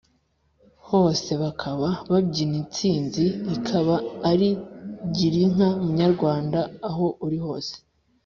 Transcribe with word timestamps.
hose 0.87 1.31
bakaba 1.43 1.89
babyina 2.11 2.55
intsinzi 2.61 3.25
ikaba 3.55 3.95
ari 4.29 4.49
girinka 5.15 5.67
munyarwanda 5.83 6.59
aho 6.89 7.05
uri 7.27 7.39
hose. 7.45 7.73